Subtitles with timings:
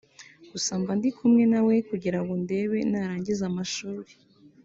[0.51, 4.11] gusa mba ndi kumwe nawe kugira ngo ndebe narangiza amashuri